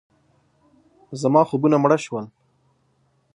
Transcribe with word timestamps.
زما 1.21 1.41
خوبونه 1.49 1.77
مړه 1.83 1.97
شول. 2.05 2.25